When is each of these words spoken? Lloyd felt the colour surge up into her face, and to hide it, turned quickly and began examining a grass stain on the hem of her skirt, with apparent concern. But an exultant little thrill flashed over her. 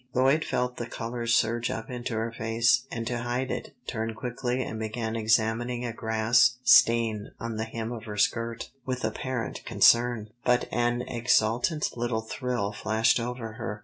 Lloyd 0.15 0.43
felt 0.43 0.77
the 0.77 0.87
colour 0.87 1.27
surge 1.27 1.69
up 1.69 1.91
into 1.91 2.15
her 2.15 2.31
face, 2.31 2.87
and 2.91 3.05
to 3.05 3.19
hide 3.19 3.51
it, 3.51 3.75
turned 3.85 4.15
quickly 4.15 4.63
and 4.63 4.79
began 4.79 5.15
examining 5.15 5.85
a 5.85 5.93
grass 5.93 6.57
stain 6.63 7.29
on 7.39 7.57
the 7.57 7.65
hem 7.65 7.91
of 7.91 8.05
her 8.05 8.17
skirt, 8.17 8.71
with 8.83 9.03
apparent 9.05 9.63
concern. 9.63 10.29
But 10.43 10.67
an 10.71 11.03
exultant 11.03 11.95
little 11.95 12.21
thrill 12.21 12.71
flashed 12.71 13.19
over 13.19 13.51
her. 13.53 13.79